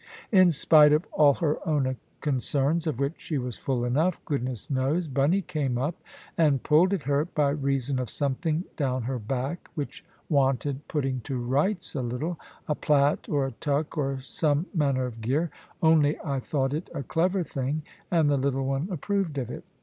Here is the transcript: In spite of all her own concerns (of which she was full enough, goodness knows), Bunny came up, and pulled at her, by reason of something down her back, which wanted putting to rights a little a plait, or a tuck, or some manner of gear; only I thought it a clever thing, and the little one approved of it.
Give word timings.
In 0.31 0.51
spite 0.51 0.93
of 0.93 1.05
all 1.11 1.35
her 1.35 1.59
own 1.63 1.95
concerns 2.21 2.87
(of 2.87 2.97
which 2.99 3.13
she 3.19 3.37
was 3.37 3.59
full 3.59 3.85
enough, 3.85 4.19
goodness 4.25 4.67
knows), 4.67 5.07
Bunny 5.07 5.43
came 5.43 5.77
up, 5.77 5.93
and 6.39 6.63
pulled 6.63 6.91
at 6.91 7.03
her, 7.03 7.25
by 7.25 7.51
reason 7.51 7.99
of 7.99 8.09
something 8.09 8.63
down 8.75 9.03
her 9.03 9.19
back, 9.19 9.69
which 9.75 10.03
wanted 10.27 10.87
putting 10.87 11.19
to 11.21 11.37
rights 11.37 11.93
a 11.93 12.01
little 12.01 12.39
a 12.67 12.73
plait, 12.73 13.29
or 13.29 13.45
a 13.45 13.51
tuck, 13.51 13.95
or 13.95 14.19
some 14.21 14.65
manner 14.73 15.05
of 15.05 15.21
gear; 15.21 15.51
only 15.83 16.17
I 16.25 16.39
thought 16.39 16.73
it 16.73 16.89
a 16.95 17.03
clever 17.03 17.43
thing, 17.43 17.83
and 18.09 18.27
the 18.27 18.37
little 18.37 18.65
one 18.65 18.87
approved 18.89 19.37
of 19.37 19.51
it. 19.51 19.63